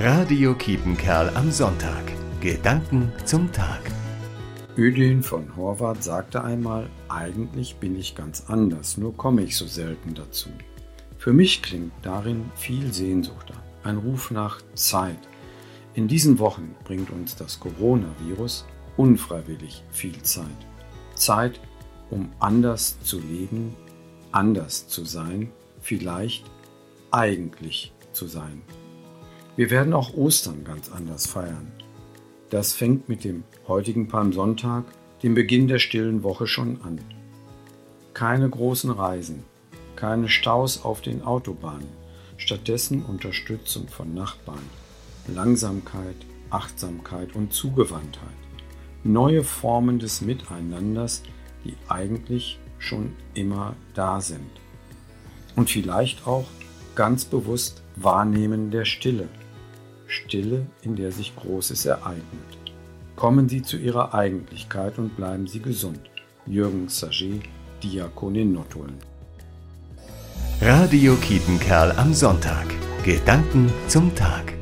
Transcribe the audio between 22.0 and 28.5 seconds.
um anders zu leben, anders zu sein, vielleicht eigentlich zu